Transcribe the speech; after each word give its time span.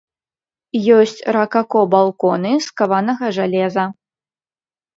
Ёсць 0.99 1.19
ракако 1.37 1.83
балконы 1.93 2.53
з 2.71 2.73
каванага 2.83 3.25
жалеза. 3.39 3.87